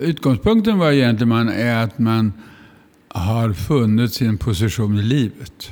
[0.00, 2.32] Utgångspunkten var egentligen är att man
[3.08, 5.70] har funnit sin position i livet.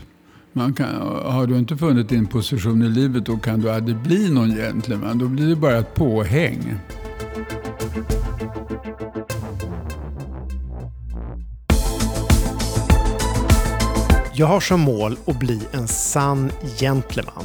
[0.53, 0.87] Man kan,
[1.25, 5.19] har du inte funnit din position i livet då kan du aldrig bli någon gentleman.
[5.19, 6.75] Då blir det bara ett påhäng.
[14.35, 17.45] Jag har som mål att bli en sann gentleman.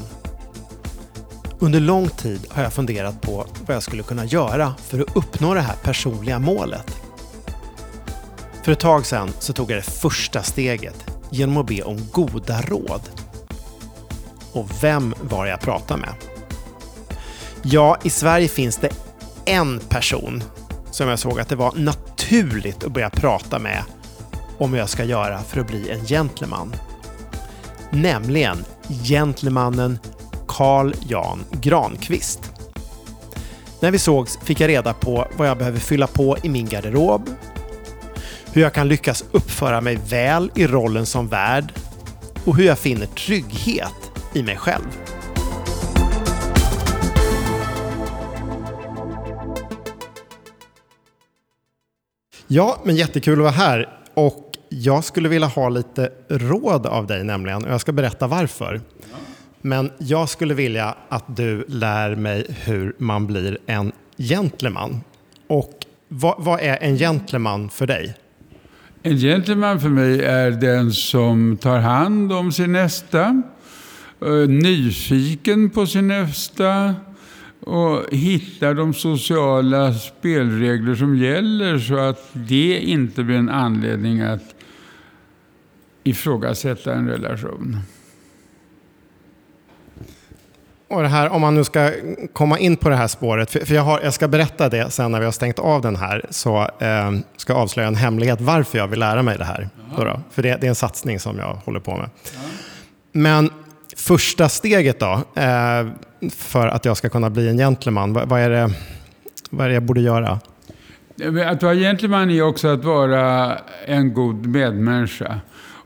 [1.63, 5.53] Under lång tid har jag funderat på vad jag skulle kunna göra för att uppnå
[5.53, 6.97] det här personliga målet.
[8.63, 12.61] För ett tag sedan så tog jag det första steget genom att be om goda
[12.61, 13.01] råd.
[14.51, 16.13] Och vem var jag pratade med?
[17.61, 18.89] Ja, i Sverige finns det
[19.45, 20.43] en person
[20.91, 23.83] som jag såg att det var naturligt att börja prata med
[24.57, 26.75] om hur jag ska göra för att bli en gentleman.
[27.89, 28.65] Nämligen
[29.03, 29.99] gentlemannen
[30.53, 32.51] Carl Jan Granqvist.
[33.79, 37.29] När vi sågs fick jag reda på vad jag behöver fylla på i min garderob,
[38.53, 41.73] hur jag kan lyckas uppföra mig väl i rollen som värd
[42.45, 44.83] och hur jag finner trygghet i mig själv.
[52.47, 53.99] Ja, men jättekul att vara här.
[54.13, 57.65] Och jag skulle vilja ha lite råd av dig nämligen.
[57.65, 58.81] Och jag ska berätta varför.
[59.65, 65.01] Men jag skulle vilja att du lär mig hur man blir en gentleman.
[65.47, 68.15] Och vad, vad är en gentleman för dig?
[69.03, 73.41] En gentleman för mig är den som tar hand om sin nästa,
[74.21, 76.95] eh, nyfiken på sin nästa
[77.59, 84.55] och hittar de sociala spelregler som gäller så att det inte blir en anledning att
[86.03, 87.77] ifrågasätta en relation.
[90.93, 91.91] Och det här, om man nu ska
[92.33, 95.19] komma in på det här spåret, för, jag, har, jag, ska berätta det sen när
[95.19, 98.87] vi har stängt av den här, så eh, ska jag avslöja en hemlighet varför jag
[98.87, 99.69] vill lära mig det här.
[99.97, 102.09] Då då, för det, det, är en satsning som jag håller på med.
[102.23, 102.39] Ja.
[103.11, 103.49] Men
[103.97, 105.87] första steget då, eh,
[106.31, 108.71] för att jag ska kunna bli en gentleman, vad, vad, är det,
[109.49, 110.39] vad är det jag borde göra?
[111.45, 115.39] Att vara gentleman är också att vara en god medmänniska.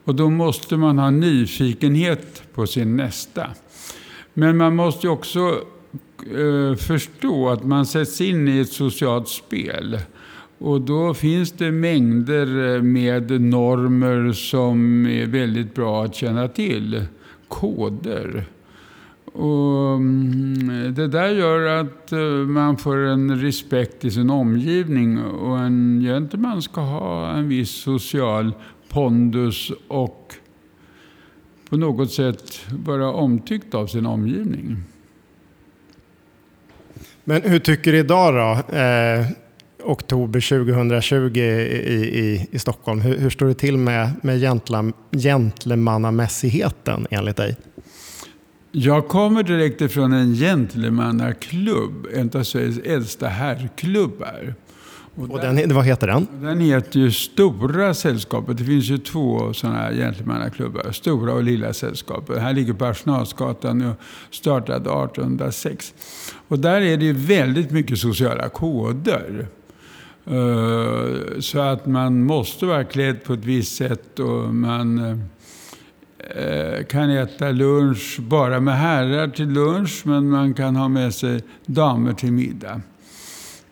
[0.06, 3.48] Och då måste man ha nyfikenhet på sin nästa.
[4.40, 5.62] Men man måste också
[6.36, 10.00] eh, förstå att man sätts in i ett socialt spel.
[10.58, 17.06] Och då finns det mängder eh, med normer som är väldigt bra att känna till.
[17.48, 18.46] Koder.
[19.26, 25.60] Och mm, det där gör att eh, man får en respekt i sin omgivning och
[25.60, 28.52] en gentleman ska ha en viss social
[28.90, 30.34] pondus och
[31.70, 34.78] på något sätt vara omtyckt av sin omgivning.
[37.24, 38.76] Men hur tycker du idag då?
[38.78, 39.26] Eh,
[39.84, 43.02] oktober 2020 i, i, i Stockholm.
[43.02, 44.60] Hur, hur, står det till med, med
[45.12, 47.56] gentlemannamässigheten enligt dig?
[48.72, 54.56] Jag kommer direkt ifrån en gentlemannaklubb, en av Sveriges äldsta herrklubbar.
[55.18, 56.28] Och, och den, vad heter den?
[56.42, 58.58] Den heter ju Stora Sällskapet.
[58.58, 60.92] Det finns ju två sådana här gentlemannaklubbar.
[60.92, 62.42] Stora och Lilla Sällskapet.
[62.42, 63.96] Här ligger på Arsenalsgatan och
[64.32, 65.94] startade 1806.
[66.48, 69.48] Och där är det ju väldigt mycket sociala koder.
[70.32, 77.10] Uh, så att man måste vara klädd på ett visst sätt och man uh, kan
[77.10, 82.32] äta lunch bara med herrar till lunch men man kan ha med sig damer till
[82.32, 82.82] middag.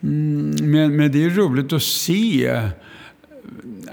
[0.05, 2.61] Mm, men, men det är roligt att se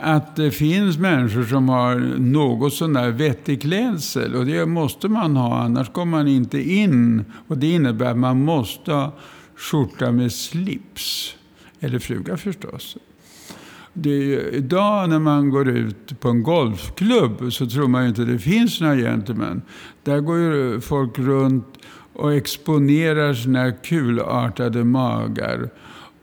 [0.00, 4.34] att det finns människor som har något sån där vettig klädsel.
[4.34, 7.24] Och det måste man ha, annars kommer man inte in.
[7.48, 9.12] Och det innebär att man måste ha
[9.56, 11.36] skjorta med slips.
[11.80, 12.96] Eller fluga förstås.
[13.92, 18.24] Det är, idag när man går ut på en golfklubb så tror man ju inte
[18.24, 19.62] det finns några gentlemän.
[20.02, 21.66] Där går ju folk runt
[22.12, 25.70] och exponerar sina kulartade magar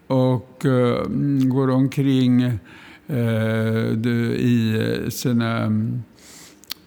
[0.09, 1.03] och uh,
[1.43, 2.59] går omkring
[3.09, 4.07] uh,
[4.37, 6.03] i sina mm,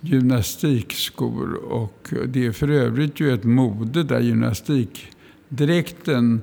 [0.01, 1.55] gymnastikskor.
[1.55, 6.43] Och det är för övrigt ju ett mode där gymnastikdräkten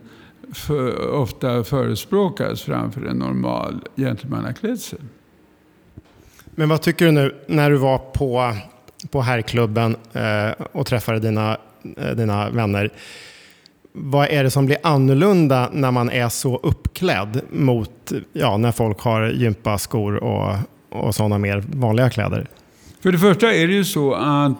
[0.54, 5.00] för, ofta förespråkas framför en normal gentlemannaklädsel.
[6.46, 8.54] Men vad tycker du nu när du var på,
[9.12, 11.58] på herrklubben eh, och träffade dina,
[11.98, 12.92] eh, dina vänner?
[13.94, 19.00] Vad är det som blir annorlunda när man är så uppklädd mot ja, när folk
[19.02, 20.56] har gympaskor och,
[20.90, 22.48] och sådana mer vanliga kläder?
[23.02, 24.58] För det första är det ju så att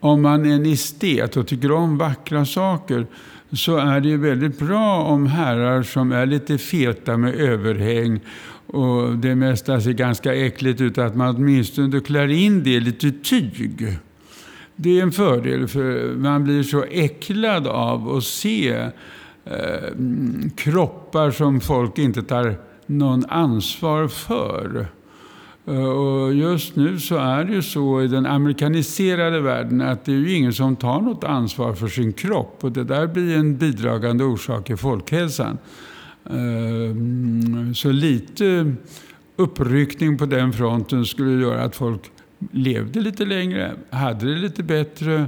[0.00, 3.06] om man är en estet och tycker om vackra saker
[3.52, 8.20] så är det ju väldigt bra om herrar som är lite feta med överhäng
[8.66, 13.10] och det mesta ser ganska äckligt ut, att man åtminstone klär in det i lite
[13.10, 13.98] tyg.
[14.80, 18.70] Det är en fördel, för man blir så äcklad av att se
[19.44, 19.92] eh,
[20.56, 24.86] kroppar som folk inte tar någon ansvar för.
[25.66, 30.12] Eh, och just nu så är det ju så i den amerikaniserade världen att det
[30.12, 33.56] är ju ingen som tar något ansvar för sin kropp och det där blir en
[33.56, 35.58] bidragande orsak i folkhälsan.
[36.24, 38.74] Eh, så lite
[39.36, 42.10] uppryckning på den fronten skulle göra att folk
[42.52, 45.26] levde lite längre, hade det lite bättre.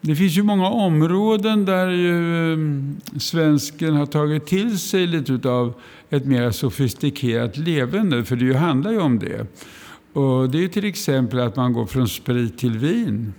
[0.00, 5.74] Det finns ju många områden där ju ehm, svensken har tagit till sig lite av
[6.10, 9.46] ett mer sofistikerat levande, för det handlar ju om det.
[10.12, 13.34] Och det är till exempel att man går från sprit till vin.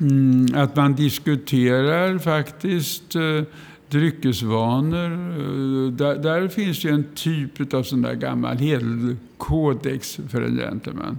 [0.00, 3.42] Mm, att man diskuterar faktiskt eh,
[3.88, 5.12] dryckesvanor.
[5.12, 11.18] Eh, där, där, finns ju en typ av sån där gammal hedelkodex för en gentleman.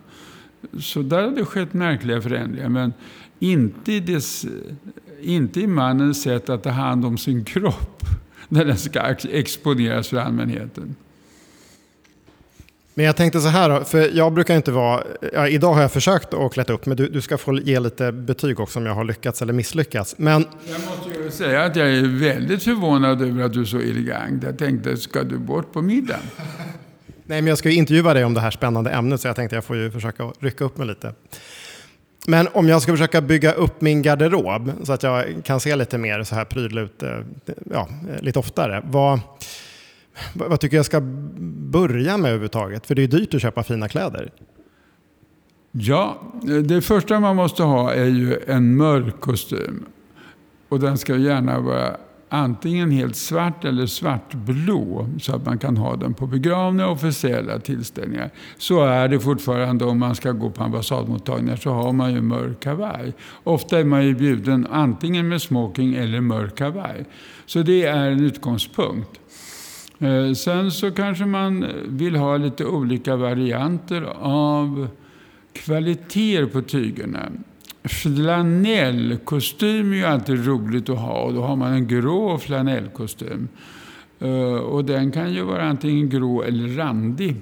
[0.80, 2.70] Så där har det skett märkliga förändringar.
[2.70, 2.94] Men
[3.40, 4.46] inte i, dess,
[5.22, 8.04] inte i mannens sätt att ta hand om sin kropp
[8.50, 10.96] när den ska exponeras för allmänheten.
[12.98, 15.04] Men jag tänkte så här, för jag brukar inte vara...
[15.34, 18.12] Ja, idag har jag försökt att klättra upp, men du, du, ska få ge lite
[18.12, 20.16] betyg också om jag har lyckats eller misslyckats.
[20.18, 20.46] Men...
[20.70, 24.44] Jag måste ju säga att jag är väldigt förvånad över att du är så elegant.
[24.44, 26.22] Jag tänkte, ska du bort på middagen?
[27.30, 29.56] Nej, men jag ska ju intervjua dig om det här spännande ämnet, så jag tänkte
[29.56, 31.14] jag får ju försöka rycka upp mig lite.
[32.28, 35.98] Men om jag ska försöka bygga upp min garderob så att jag kan se lite
[35.98, 37.20] mer så här prydlig ut eh,
[37.72, 37.88] ja,
[38.20, 38.82] lite oftare.
[38.86, 39.20] Vad,
[40.34, 41.02] vad tycker jag ska
[41.72, 42.88] börja med överhuvudtaget?
[42.88, 44.32] För det är ju dyrt att köpa fina kläder.
[45.72, 46.22] Ja,
[46.64, 49.86] det första man måste ha är ju en mörk kostym.
[50.70, 51.98] Och den ska gärna vara
[52.30, 57.60] antingen helt svart eller svartblå så att man kan ha den på begravningar och officiella
[57.60, 58.30] tillställningar.
[58.58, 62.60] Så är det fortfarande om man ska gå på ambassadmottagningar så har man ju mörk
[62.60, 63.14] kavaj.
[63.44, 67.06] Ofta är man ju bjuden antingen med smoking eller mörk kavaj.
[67.46, 69.20] Så det är en utgångspunkt.
[70.00, 74.88] Eh, sen så kanske man vill ha lite olika varianter av
[75.54, 77.32] kvaliteter på tygerna.
[77.88, 83.48] Flanellkostym är ju alltid roligt att ha och då har man en grå flanellkostym.
[84.20, 87.36] Eh, och den kan ju vara antingen grå eller randig.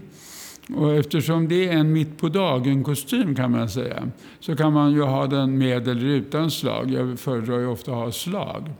[0.75, 4.03] Och eftersom det är en mitt på dagen-kostym kan man säga,
[4.39, 6.91] så kan man ju ha den med eller utan slag.
[6.91, 8.73] Jag föredrar ju ofta att ha slag.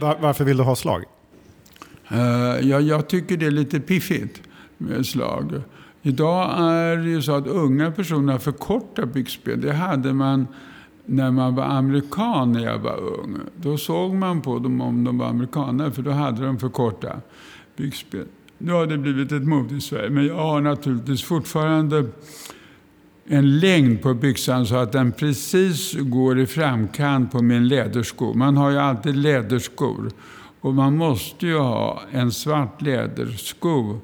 [0.00, 1.04] Var, varför vill du ha slag?
[2.12, 4.42] Uh, ja, jag tycker det är lite piffigt
[4.78, 5.62] med slag.
[6.02, 9.60] Idag är det ju så att unga personer har för korta byxben.
[9.60, 10.46] Det hade man
[11.06, 13.38] när man var amerikan när jag var ung.
[13.56, 17.20] Då såg man på dem om de var amerikaner för då hade de för korta
[17.76, 18.26] byxben.
[18.58, 22.04] Nu har det blivit ett mode i Sverige men jag har naturligtvis fortfarande
[23.26, 28.34] en längd på byxan så att den precis går i framkant på min lädersko.
[28.34, 30.10] Man har ju alltid läderskor
[30.60, 34.00] och man måste ju ha en svart lädersko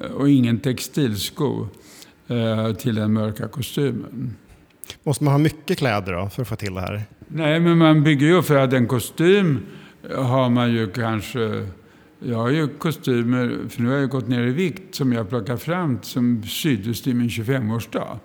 [0.00, 1.66] eh, och ingen textilsko
[2.26, 4.36] eh, till den mörka kostymen.
[5.02, 7.02] Måste man ha mycket kläder då för att få till det här?
[7.28, 9.60] Nej, men man bygger ju för att en kostym
[10.16, 11.68] har man ju kanske...
[12.24, 15.56] Jag har ju kostymer, för nu har jag gått ner i vikt, som jag plockar
[15.56, 18.18] fram som syddes till min 25-årsdag.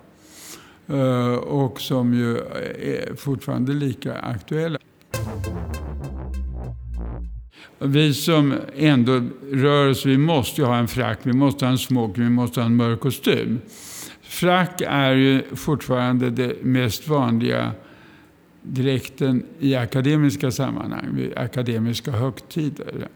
[0.88, 4.80] Eh, och som ju är fortfarande lika aktuella.
[7.80, 9.22] Vi som ändå
[9.52, 12.60] rör oss, vi måste ju ha en frack, vi måste ha en smoking, vi måste
[12.60, 13.62] ha en mörk kostym.
[14.38, 17.72] Frack är ju fortfarande det mest vanliga
[18.62, 23.08] dräkten i akademiska sammanhang, vid akademiska högtider.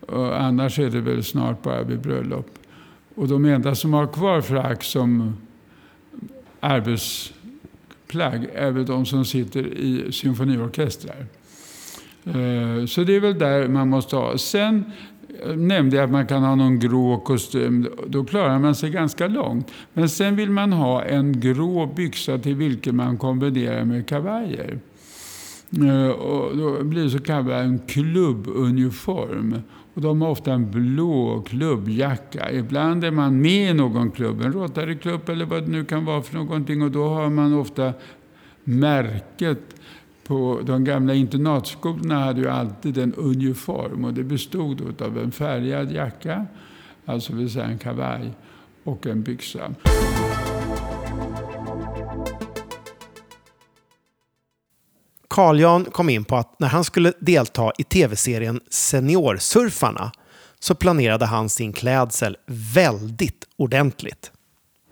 [0.00, 2.58] Och annars är det väl snart bara vid bröllop.
[3.14, 5.36] Och de enda som har kvar frack som
[6.60, 11.26] arbetsplagg är väl de som sitter i symfoniorkestrar.
[12.24, 14.38] Eh, så det är väl där man måste ha.
[14.38, 14.92] Sen
[15.56, 17.88] nämnde jag att man kan ha någon grå kostym.
[18.06, 19.70] Då klarar man sig ganska långt.
[19.92, 24.78] Men sen vill man ha en grå byxa till vilken man kombinerar med kavajer.
[25.76, 29.56] Eh, och då blir det så kallad en klubbuniform.
[29.94, 32.52] Och de har ofta en blå klubbjacka.
[32.52, 36.22] Ibland är man med i någon klubb, en Rotaryklubb eller vad det nu kan vara
[36.22, 36.82] för någonting.
[36.82, 37.92] Och då har man ofta
[38.64, 39.74] märket
[40.30, 45.92] på de gamla internatskolorna hade ju alltid en uniform och det bestod av en färgad
[45.92, 46.46] jacka,
[47.06, 48.32] alltså vill säga en kavaj,
[48.84, 49.74] och en byxa.
[55.28, 60.12] Carl Jan kom in på att när han skulle delta i tv-serien Seniorsurfarna
[60.60, 62.36] så planerade han sin klädsel
[62.74, 64.32] väldigt ordentligt.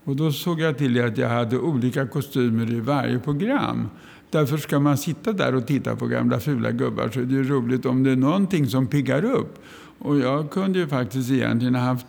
[0.04, 3.88] Och då såg jag till att jag hade olika kostymer i varje program.
[4.30, 7.86] Därför ska man sitta där och titta på gamla fula gubbar så är det roligt
[7.86, 9.58] om det är någonting som piggar upp.
[9.98, 12.06] Och jag kunde ju faktiskt egentligen ha haft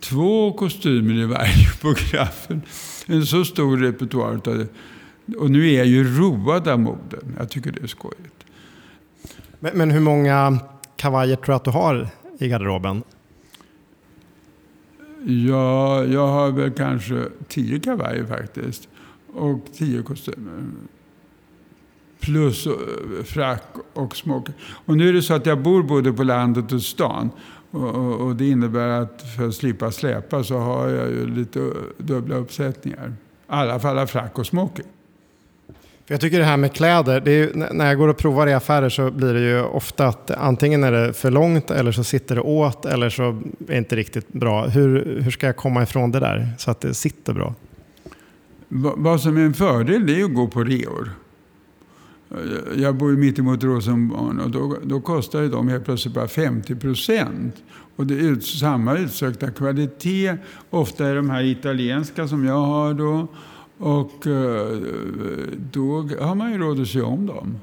[0.00, 2.60] två kostymer i varje program.
[3.06, 4.66] En så stor repertoar av det.
[5.36, 7.36] Och nu är jag ju road av moden.
[7.38, 8.44] Jag tycker det är skojigt.
[9.60, 10.58] Men, men hur många
[10.96, 13.02] kavajer tror du att du har i garderoben?
[15.26, 18.88] Ja, jag har väl kanske tio kavajer faktiskt.
[19.34, 20.64] Och tio kostymer.
[22.24, 22.72] Plus eh,
[23.24, 23.62] frack
[23.92, 24.54] och smoking.
[24.86, 27.30] Och nu är det så att jag bor både på landet och stan.
[27.70, 33.08] Och, det innebär att för att slippa släpa så har jag ju lite dubbla uppsättningar.
[33.08, 33.12] I
[33.46, 34.84] alla fall frack och smoking.
[36.06, 38.88] För jag tycker det här med kläder, ju, när jag går och provar i affärer
[38.88, 42.40] så blir det ju ofta att antingen är det för långt eller så sitter det
[42.40, 44.66] åt eller så är det inte riktigt bra.
[44.66, 47.54] Hur, hur ska jag komma ifrån det där så att det sitter bra?
[48.96, 51.10] Vad som är en fördel är att gå på reor.
[52.34, 56.28] Eh, jag bor ju mittemot Rosenbarn och då, då kostar ju de helt plötsligt bara
[56.28, 57.54] 50 procent.
[57.96, 60.36] Och det är ut, samma utsökta kvalitet.
[60.70, 63.28] Ofta är de här italienska som jag har då.
[63.78, 64.78] Och eh,
[65.72, 67.56] då har man ju råd att se om dem.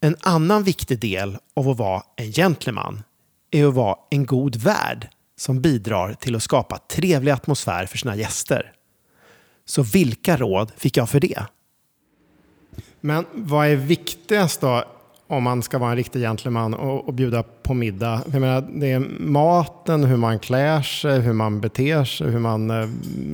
[0.00, 3.02] En annan viktig del av att vara en gentleman
[3.50, 8.16] är att vara en god värd som bidrar till att skapa trevlig atmosfär för sina
[8.16, 8.72] gäster.
[9.70, 11.42] Så vilka råd fick jag för det?
[13.00, 14.84] Men vad är viktigast då
[15.26, 18.22] om man ska vara en riktig gentleman och, och bjuda på middag.
[18.32, 22.70] Jag menar, det är maten, hur man klär sig, hur man beter sig, hur man
[22.70, 22.88] eh,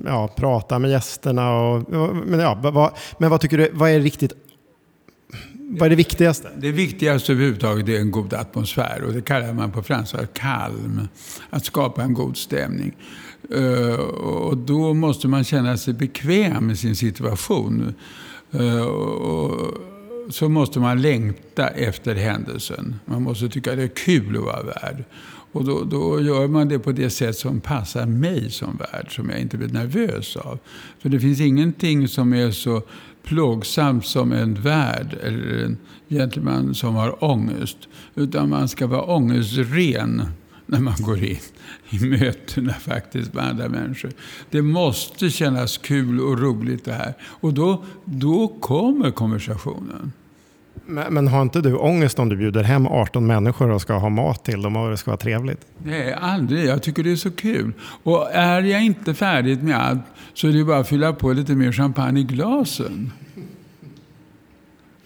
[0.04, 1.56] ja, pratar med gästerna.
[1.56, 1.92] Och,
[2.26, 4.32] men, ja, vad, men vad tycker du, vad är riktigt
[5.68, 6.48] vad är det viktigaste?
[6.56, 11.08] Det viktigaste överhuvudtaget är en god atmosfär och det kallar man på franska kalm.
[11.50, 12.96] Att skapa en god stämning.
[13.50, 17.94] Eh, och då måste man känna sig bekväm i sin situation.
[18.50, 19.74] Eh, och,
[20.30, 22.94] så måste man längta efter händelsen.
[23.04, 25.04] Man måste tycka det är kul att vara värd.
[25.52, 29.30] Och då, då, gör man det på det sätt som passar mig som värd, som
[29.30, 30.58] jag inte blir nervös av.
[30.98, 32.82] För det finns ingenting som är så
[33.24, 37.78] plågsamt som en värd eller en gentleman som har ångest.
[38.14, 40.22] Utan man ska vara ångestren
[40.66, 41.38] när man går in
[41.90, 44.10] i mötena faktiskt med andra människor.
[44.50, 47.14] Det måste kännas kul och roligt det här.
[47.22, 50.12] Och då, då kommer konversationen.
[50.86, 54.08] Men, men, har inte du ångest om du bjuder hem 18 människor och ska ha
[54.08, 55.66] mat till dem och det ska vara trevligt?
[55.84, 56.64] Nej, aldrig.
[56.64, 57.72] Jag tycker det är så kul.
[58.02, 60.00] Och är jag inte färdig med allt
[60.34, 63.12] så är det bara att fylla på lite mer champagne i glasen.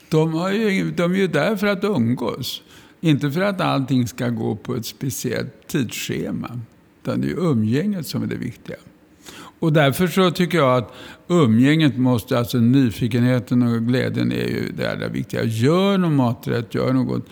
[0.08, 2.62] De, har ju, de är ju där för att umgås.
[3.00, 6.60] Inte för att allting ska gå på ett speciellt tidsschema.
[7.02, 8.76] Utan det är umgänget som är det viktiga.
[9.60, 10.92] Och därför så tycker jag att
[11.28, 15.44] umgänget måste, alltså nyfikenheten och glädjen är ju det allra viktiga.
[15.44, 17.26] Gör någon maträtt, gör något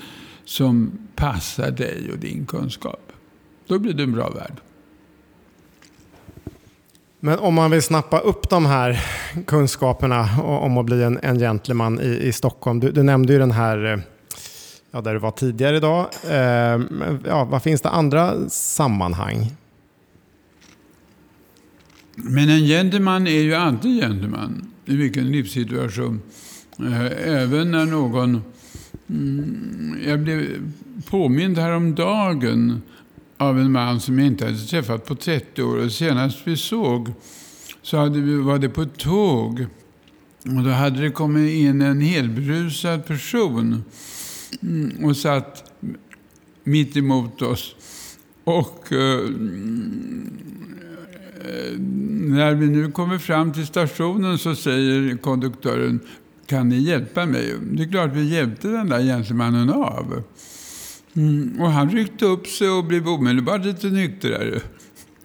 [0.44, 3.12] som passar dig och din kunskap.
[3.66, 4.60] Då blir du en bra värd.
[7.20, 9.04] Men om man vill snappa upp de här
[9.46, 12.80] kunskaperna om att bli en, en gentleman i, i Stockholm.
[12.80, 13.98] Du, du nämnde ju den här eh,
[14.90, 16.06] ja, där du var tidigare idag.
[16.24, 16.80] Eh,
[17.26, 19.52] ja, vad finns det andra sammanhang?
[22.14, 26.20] Men en gentleman är ju alltid gentleman i vilken livssituation.
[26.78, 28.42] Eh, även när någon...
[29.10, 30.46] Mm, jag blev
[31.10, 32.82] påmind häromdagen
[33.36, 35.84] av en man som jag inte hade träffat på 30 år.
[35.84, 37.12] Och senast vi såg
[37.82, 39.66] så hade vi, var det på ett tåg.
[40.44, 43.84] Och då hade det kommit in en helbrusad person
[44.62, 45.72] Mm, och satt
[46.64, 47.74] mitt emot oss.
[48.44, 49.24] Och eh,
[51.44, 56.00] eh, när vi nu kommer fram till stationen så säger konduktören
[56.46, 57.54] kan ni hjälpa mig?
[57.72, 60.22] Det är klart vi hjälpte den där gentlemannen av.
[61.16, 64.60] Mm, och han ryckte upp sig och blev omedelbart lite nyktrare.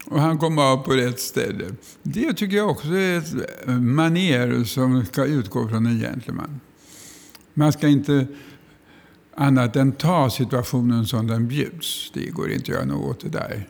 [0.06, 1.66] Och han kom av på rätt ställe.
[2.04, 3.34] Det tycker jag också är ett
[3.68, 6.60] maner som ska utgå från en gentleman.
[7.54, 8.28] Man ska inte
[9.36, 12.12] annat än ta situationen som den bjuds.
[12.14, 13.68] Det går inte att göra något åt det där.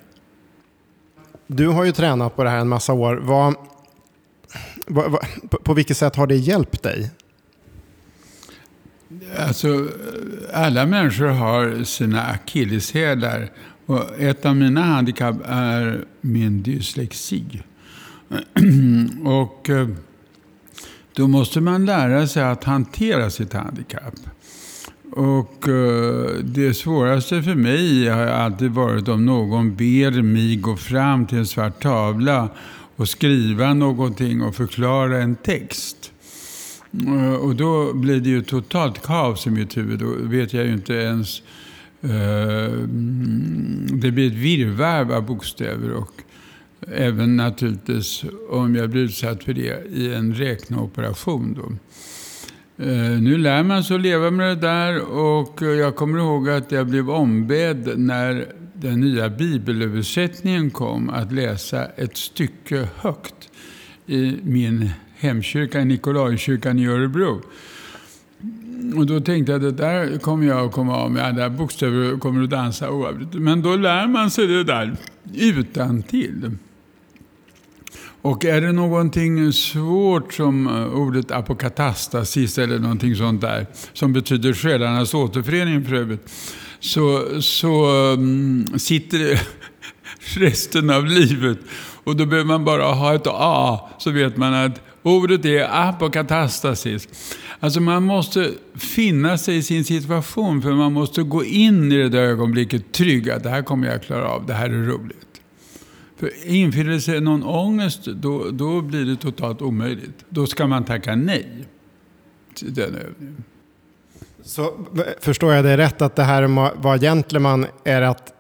[1.48, 3.16] Du har ju tränat på det här en massa år.
[3.16, 3.56] Vad,
[4.88, 5.22] vad, vad,
[5.64, 7.12] på vilket sätt har det hjälpt dig?
[9.38, 9.88] Alltså,
[10.54, 13.52] alla människor har sina akilleshälar.
[13.86, 17.64] Och ett av mina handikapp är min dyslexi.
[19.26, 19.88] och eh,
[21.14, 24.16] då måste man lära sig att hantera sitt handikapp.
[25.16, 31.26] Och eh, det svåraste för mig har alltid varit om någon ber mig gå fram
[31.28, 32.50] till en svart tavla
[32.96, 36.12] och skriva någonting och förklara en text.
[37.08, 40.00] Eh, och då blir det ju totalt kaos i mitt huvud.
[40.00, 41.42] Då vet jag ju inte ens...
[42.02, 42.72] Eh,
[43.94, 45.92] det blir ett virrvarr av bokstäver.
[45.92, 46.12] Och
[46.88, 51.54] även naturligtvis om jag blir utsatt för det i en räkneoperation.
[51.54, 51.72] Då.
[52.78, 56.50] Eh, nu lär man sig att leva med det där och eh, jag kommer ihåg
[56.50, 63.50] att jag blev ombedd när den nya bibelöversättningen kom att läsa ett stycke högt
[64.06, 67.42] i min hemkyrka, Nikolajkyrkan i Örebro.
[68.96, 71.26] Och då tänkte jag att det där kommer jag att komma av med.
[71.26, 73.42] Alla bokstäver kommer att dansa oavbrutet.
[73.42, 74.96] Men då lär man sig det där
[75.36, 76.52] utan till.
[78.24, 84.54] Och är det någonting svårt som eh, ordet apokatastasis eller någonting sånt där, som betyder
[84.54, 86.32] själarnas återförening för övrigt,
[86.80, 89.42] så, så um, sitter det
[90.40, 91.58] resten av livet.
[92.04, 97.08] Och då behöver man bara ha ett A, så vet man att ordet är apokatastasis.
[97.60, 102.10] Alltså man måste finna sig i sin situation, för man måste gå in i det
[102.10, 105.33] där ögonblicket trygg att det här kommer jag klara av, det här är roligt.
[106.24, 110.26] För infinner sig någon ångest, då, då blir det totalt omöjligt.
[110.30, 111.48] Då ska man tacka nej
[112.54, 113.44] till den övningen.
[114.44, 114.74] Så
[115.22, 118.34] förstår jag det rätt att det här med att vara gentleman är att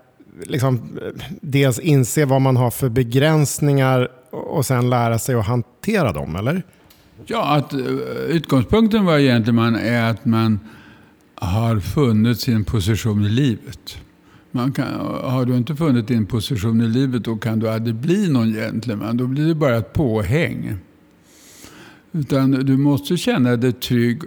[0.43, 0.99] liksom,
[1.41, 6.63] dels inse vad man har för begränsningar och sen lära sig att hantera dem, eller?
[7.25, 7.79] Ja, att eh,
[8.27, 10.59] utgångspunkten var gentleman är att man
[11.35, 13.97] har funnit sin position i livet.
[14.55, 14.85] Man kan,
[15.23, 19.17] har du inte funnit din position i livet då kan du aldrig bli någon gentleman.
[19.17, 20.77] Då blir det bara ett påhäng.
[22.11, 24.21] Utan du måste känna dig trygg.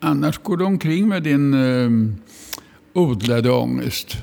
[0.00, 1.90] Annars går du omkring med din eh,
[2.92, 4.16] odlade ångest.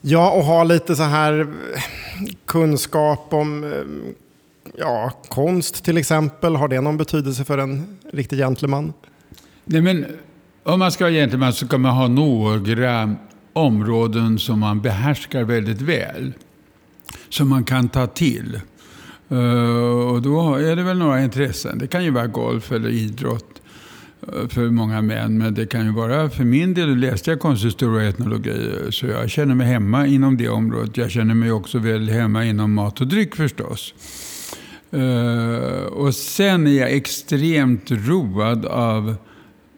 [0.00, 1.46] Ja, och ha lite så här eh,
[2.44, 4.12] kunskap om eh,
[4.76, 8.92] ja, konst till exempel, har det någon betydelse för en riktig gentleman?
[9.64, 10.06] Nej, men
[10.62, 13.16] om man ska vara gentleman så ska man ha några
[13.52, 16.32] områden som man behärskar väldigt väl.
[17.28, 18.60] Som man kan ta till.
[19.28, 21.78] Eh, och då är det väl några intressen.
[21.78, 23.62] Det kan ju vara golf eller idrott
[24.22, 25.38] eh, för många män.
[25.38, 28.78] Men det kan ju vara, för min del läste jag konsthistoria och etnologi.
[28.90, 30.96] Så jag känner mig hemma inom det området.
[30.96, 33.94] Jag känner mig också väl hemma inom mat och dryck förstås.
[34.94, 39.14] Uh, och sen är jag extremt road av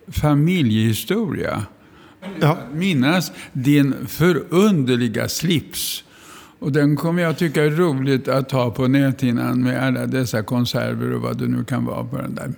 [0.09, 1.63] familjehistoria.
[2.41, 2.59] Ja.
[2.73, 6.05] Minnas din förunderliga slips.
[6.59, 11.13] Och den kommer jag tycka är roligt att ha på näthinnan med alla dessa konserver
[11.13, 12.53] och vad det nu kan vara på den där.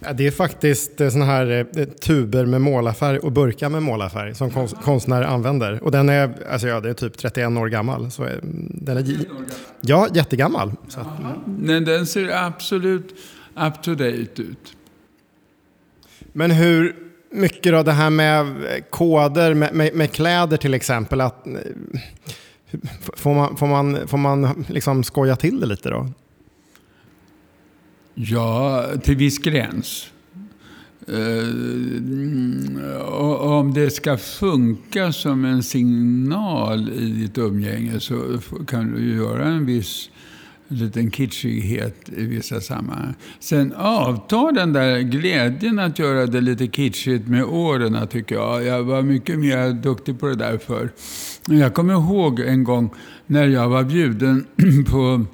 [0.00, 4.34] Ja, det är faktiskt eh, såna här eh, tuber med målarfärg och burkar med målarfärg
[4.34, 4.50] som
[4.84, 5.84] konstnärer använder.
[5.84, 8.10] Och den är, alltså ja, det är typ 31 år gammal.
[8.10, 8.28] Så
[8.68, 9.04] den är,
[9.80, 10.72] ja, jättegammal.
[10.88, 11.06] Så att,
[11.46, 13.14] Men den ser absolut
[13.56, 14.74] up to date ut.
[16.32, 16.96] Men hur
[17.30, 18.46] mycket då det här med
[18.90, 21.20] koder med, med, med kläder till exempel.
[21.20, 21.52] Att, eh,
[23.16, 26.08] får man, får man, får man liksom skoja till det lite då?
[28.20, 30.10] Ja, till viss gräns.
[31.08, 31.54] Uh,
[33.40, 39.66] om det ska funka som en signal i ditt umgänge så kan du göra en
[39.66, 40.10] viss
[40.68, 43.14] liten kitschighet i vissa sammanhang.
[43.40, 48.64] Sen avtar den där glädjen att göra det lite kitschigt med åren, tycker jag.
[48.64, 50.90] Jag var mycket mer duktig på det där förr.
[51.46, 52.90] Jag kommer ihåg en gång
[53.26, 54.46] när jag var bjuden
[54.90, 55.24] på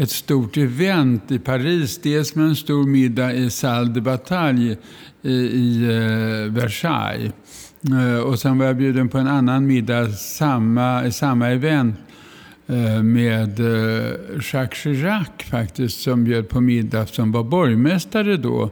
[0.00, 1.98] ett stort event i Paris.
[1.98, 4.76] Dels med en stor middag i Salle de Bataille
[5.22, 7.32] i, i eh, Versailles.
[7.90, 11.96] Eh, och sen var jag bjuden på en annan middag samma, i samma event
[12.66, 14.12] eh, med eh,
[14.52, 18.70] Jacques Chirac faktiskt som bjöd på middag som var borgmästare då.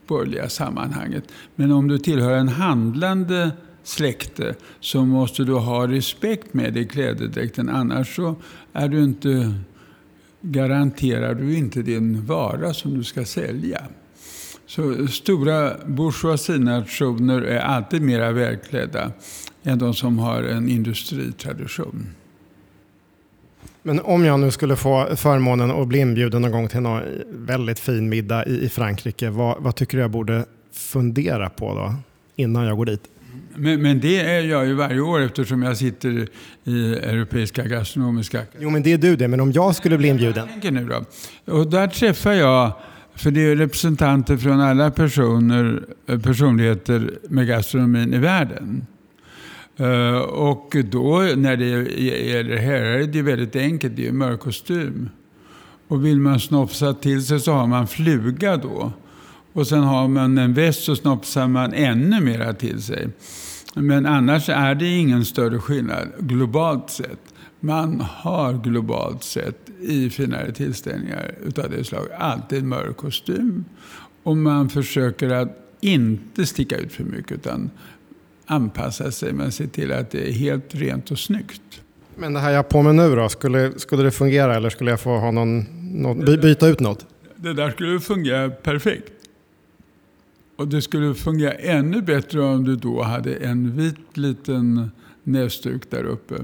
[0.06, 1.24] borgerliga sammanhanget.
[1.54, 3.50] Men om du tillhör en handlande
[3.82, 7.68] släkte så måste du ha respekt med dig i klädedräkten.
[7.68, 8.36] Annars så
[8.72, 9.54] är du inte,
[10.44, 13.82] garanterar du inte din vara som du ska sälja.
[14.66, 19.12] Så stora bourgeoisinationer är alltid mera välklädda
[19.62, 22.06] än de som har en industritradition.
[23.82, 27.78] Men om jag nu skulle få förmånen att bli inbjuden någon gång till någon väldigt
[27.78, 31.94] fin middag i, Frankrike, vad, vad tycker du jag borde fundera på då
[32.36, 33.02] innan jag går dit?
[33.56, 36.28] Men, men, det är jag ju varje år eftersom jag sitter
[36.64, 39.28] i Europeiska gastronomiska Jo, men det är du det.
[39.28, 40.48] Men om jag skulle bli inbjuden?
[40.62, 41.04] Jag nu då.
[41.52, 42.72] Och där träffar jag,
[43.14, 45.82] för det är representanter från alla personer,
[46.22, 48.86] personligheter med gastronomin i världen.
[49.80, 55.08] Uh, och då när det gäller herrar är det väldigt enkelt, det är mörk kostym.
[55.88, 58.92] Och vill man snopsa till sig så har man fluga då.
[59.52, 63.08] Och sen har man en väst så snopsar man ännu mera till sig.
[63.74, 67.20] Men annars är det ingen större skillnad globalt sett.
[67.60, 73.64] Man har globalt sett i finare tillställningar utav det slaget alltid mörk kostym.
[74.22, 77.70] Och man försöker att inte sticka ut för mycket utan
[78.46, 81.62] anpassa sig men se till att det är helt rent och snyggt.
[82.16, 84.90] Men det här jag har på mig nu då, skulle, skulle det fungera eller skulle
[84.90, 85.64] jag få ha någon,
[86.02, 87.06] någon, byta ut något?
[87.36, 89.12] Det där skulle fungera perfekt.
[90.56, 94.90] Och det skulle fungera ännu bättre om du då hade en vit liten
[95.22, 96.34] näsduk där uppe.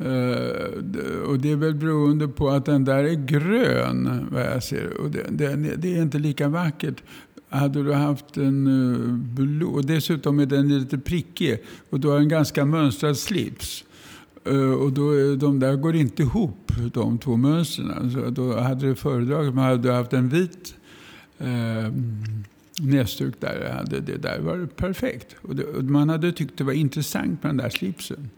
[0.00, 5.00] Uh, och det är väl beroende på att den där är grön, vad jag ser.
[5.00, 7.02] Och det, det, det är inte lika vackert.
[7.48, 12.18] Hade du haft en uh, blå, och dessutom är den lite prickig och du har
[12.18, 13.84] en ganska mönstrad slips.
[14.50, 18.10] Uh, och då, de där går inte ihop, de två mönstren.
[18.10, 20.74] Så då hade du föredragit, men hade du haft en vit
[21.40, 21.92] uh,
[22.86, 25.36] näsduk där, hade det där varit perfekt.
[25.42, 28.30] Och, det, och man hade tyckt det var intressant med den där slipsen.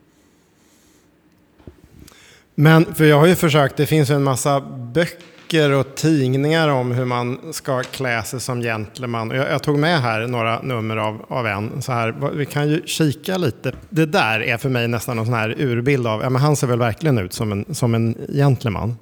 [2.54, 4.60] Men, för jag har ju försökt, det finns en massa
[4.94, 9.30] böcker böcker och tidningar om hur man ska klä sig som gentleman.
[9.30, 11.82] Jag, jag tog med här några nummer av, av en.
[11.82, 13.72] Så här, vi kan ju kika lite.
[13.90, 16.66] Det där är för mig nästan en sån här urbild av, ja men han ser
[16.66, 18.96] väl verkligen ut som en, som en gentleman.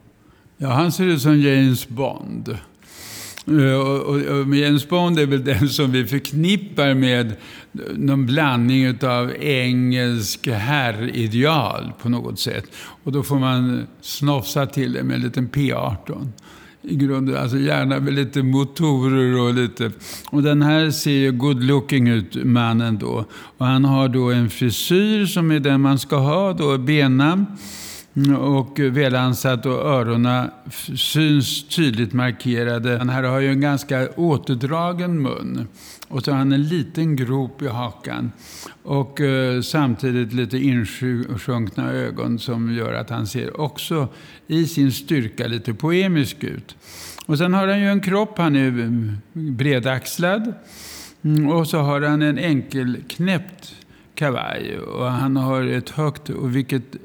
[0.57, 2.59] Ja, han ser ut som James Bond.
[3.47, 7.37] Eh, och, och, och James Bond är väl den som vi förknippar med
[7.95, 12.65] någon blandning av engelsk herrideal på något sätt.
[12.77, 16.29] Och då får man snofsa till det med en liten P18
[16.83, 17.37] i grunden.
[17.37, 19.91] Alltså gärna med lite motorer och lite...
[20.31, 23.25] Och den här ser ju good looking ut, mannen då.
[23.59, 27.47] Och han har då en frisyr som är den man ska ha då, bena
[28.39, 30.51] och välansat och öronen
[30.97, 32.99] syns tydligt markerade.
[32.99, 35.69] Han här har ju en ganska återdragen mun.
[36.09, 38.33] Och så har han en liten grop i hakan.
[38.83, 44.09] Och eh, samtidigt lite insjunkna ögon som gör att han ser också
[44.47, 46.77] i sin styrka lite poemisk ut.
[47.27, 50.55] Och sen har han ju en kropp, han är mm, bredaxlad.
[51.23, 53.75] Mm, och så har han en enkel knäppt
[54.15, 54.79] kavaj.
[54.79, 56.97] Och han har ett högt, och vilket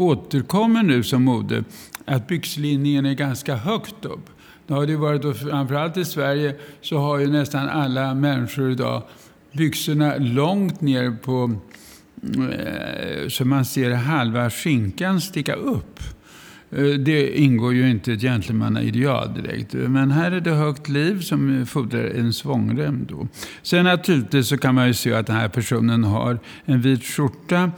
[0.00, 1.64] återkommer nu som mode,
[2.04, 4.30] att byxlinningen är ganska högt upp.
[4.66, 9.02] Det har det varit, framförallt i Sverige, så har ju nästan alla människor idag
[9.52, 11.52] byxorna långt ner på
[12.22, 16.00] eh, så man ser halva skinkan sticka upp.
[16.70, 19.74] Eh, det ingår ju inte ett gentlemannaideal direkt.
[19.74, 23.06] Eh, men här är det högt liv som fordrar en svångrem.
[23.08, 23.28] Då.
[23.62, 27.70] Sen naturligtvis så kan man ju se att den här personen har en vit skjorta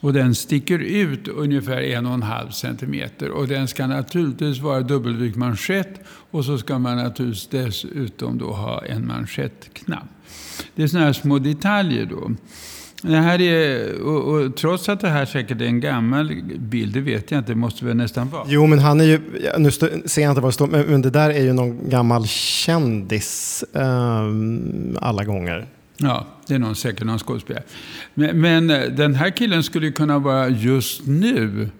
[0.00, 3.30] och den sticker ut ungefär en och en halv centimeter.
[3.30, 8.84] Och den ska naturligtvis vara dubbelvikt manschett och så ska man naturligtvis dessutom då ha
[8.84, 10.08] en manschettknapp.
[10.74, 12.30] Det är sådana här små detaljer då.
[13.02, 17.00] Det här är, och, och, trots att det här säkert är en gammal bild, det
[17.00, 18.44] vet jag inte, det måste väl nästan vara.
[18.46, 19.20] Jo, men han är ju,
[19.58, 21.88] nu stå, ser jag inte vad det står, men, men det där är ju någon
[21.88, 25.66] gammal kändis um, alla gånger.
[25.96, 27.64] Ja, det är någon, säkert någon skådespelare.
[28.14, 31.70] Men, men, eh, den här killen skulle kunna vara just nu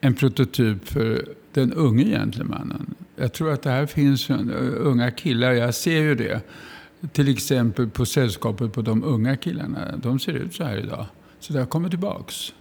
[0.00, 2.94] en prototyp för den unge gentlemannen.
[3.16, 4.30] Jag tror att det här finns
[4.78, 6.40] unga killar, jag ser ju det
[7.12, 9.96] till exempel på sällskapet på de unga killarna.
[9.96, 11.06] De ser ut så här idag.
[11.40, 12.52] Så det har kommit tillbaks.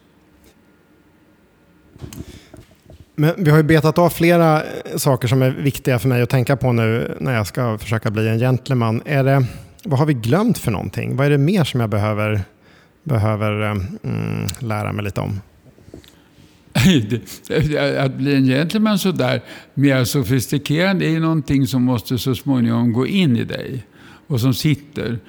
[3.16, 4.64] Men vi har ju betat av flera
[4.96, 8.28] saker som är viktiga för mig att tänka på nu när jag ska försöka bli
[8.28, 9.02] en gentleman.
[9.06, 9.46] Är det,
[9.84, 11.16] vad har vi glömt för någonting?
[11.16, 12.42] Vad är det mer som jag behöver,
[13.04, 15.42] behöver mm, lära mig lite om?
[18.00, 19.42] att bli en gentleman sådär
[19.74, 23.86] mer sofistikerad är ju någonting som måste så småningom gå in i dig
[24.28, 25.20] och som sitter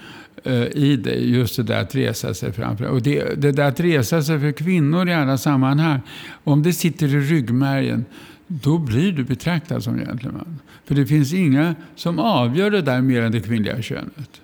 [0.44, 1.30] eh, i dig.
[1.30, 2.84] Just det där att resa sig framför.
[2.84, 6.00] Och det, det där att resa sig för kvinnor i alla sammanhang.
[6.44, 8.04] Om det sitter i ryggmärgen
[8.46, 10.58] då blir du betraktad som gentleman.
[10.84, 14.40] För det finns inga som avgör det där mer än det kvinnliga könet.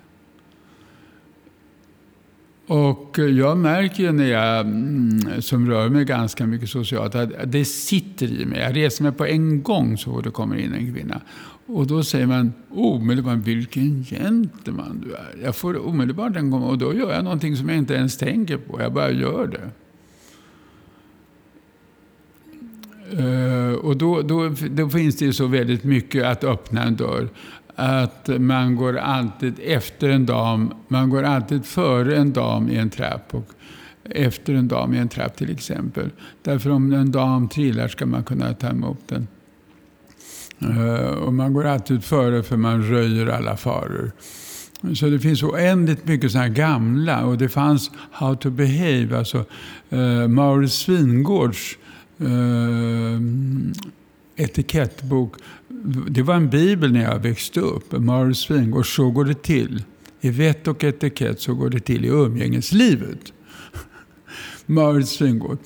[2.73, 7.65] Och jag märker ju när jag, mm, som rör mig ganska mycket socialt, att det
[7.65, 8.59] sitter i mig.
[8.59, 11.21] Jag reser mig på en gång så fort det kommer in en kvinna.
[11.65, 15.45] Och då säger man omedelbart, vilken gentleman du är.
[15.45, 18.57] Jag får omedelbart en gång, och då gör jag någonting som jag inte ens tänker
[18.57, 18.81] på.
[18.81, 19.71] Jag bara gör det.
[23.23, 27.29] Uh, och då, då, då, finns det ju så väldigt mycket att öppna en dörr.
[27.75, 32.89] Att man går alltid efter en dam, man går alltid före en dam i en
[32.89, 33.49] trapp och
[34.03, 36.09] efter en dam i en trapp till exempel.
[36.41, 39.27] Därför om en dam trillar ska man kunna ta emot den.
[40.59, 44.11] Eh, och man går alltid före för man röjer alla faror.
[44.93, 49.45] Så det finns oändligt mycket sådana här gamla och det fanns How to Behave, alltså
[49.89, 51.77] eh, Maurits Svingårds
[52.19, 53.19] eh,
[54.35, 55.35] etikettbok.
[56.09, 57.91] Det var en bibel när jag växte upp.
[57.91, 59.83] Maurits Svingård, så går det till.
[60.21, 63.33] I vett och etikett så går det till i umgängeslivet.
[64.65, 65.57] Maurits Svingård.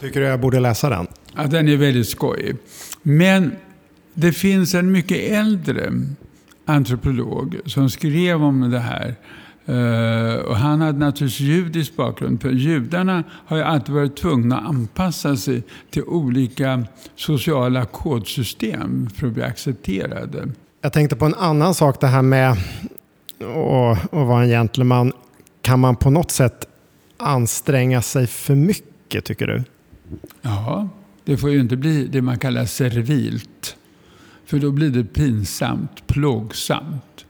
[0.00, 1.06] Tycker du jag borde läsa den?
[1.36, 2.56] Ja, den är väldigt skojig.
[3.02, 3.52] Men
[4.14, 5.92] det finns en mycket äldre
[6.64, 9.14] antropolog som skrev om det här.
[9.68, 12.42] Uh, och han hade naturligtvis judisk bakgrund.
[12.42, 16.84] För judarna har ju alltid varit tvungna att anpassa sig till olika
[17.16, 20.48] sociala kodsystem för att bli accepterade.
[20.80, 22.58] Jag tänkte på en annan sak, det här med att,
[24.04, 25.12] att vara en gentleman.
[25.62, 26.68] Kan man på något sätt
[27.16, 29.62] anstränga sig för mycket, tycker du?
[30.42, 30.88] Ja,
[31.24, 33.76] det får ju inte bli det man kallar servilt.
[34.46, 37.23] För då blir det pinsamt, plågsamt.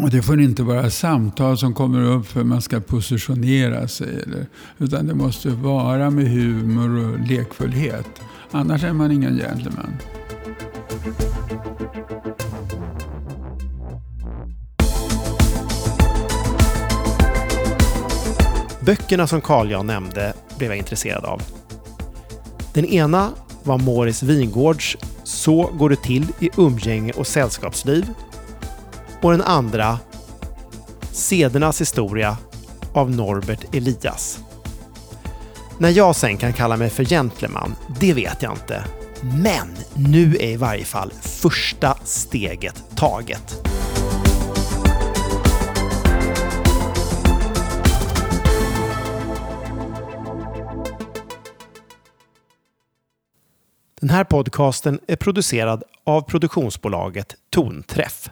[0.00, 4.22] Och det får inte vara samtal som kommer upp för att man ska positionera sig.
[4.22, 4.46] Eller,
[4.78, 8.06] utan det måste vara med humor och lekfullhet.
[8.50, 9.96] Annars är man ingen gentleman.
[18.80, 21.42] Böckerna som Carl Jan nämnde blev jag intresserad av.
[22.74, 23.30] Den ena
[23.62, 28.06] var Moris Wingårds Så går det till i umgänge och sällskapsliv.
[29.22, 29.98] Och den andra
[31.12, 32.36] Sedernas historia
[32.94, 34.38] av Norbert Elias.
[35.78, 38.84] När jag sen kan kalla mig för gentleman, det vet jag inte.
[39.42, 43.54] Men nu är i varje fall första steget taget.
[54.00, 58.30] Den här podcasten är producerad av produktionsbolaget Tonträff.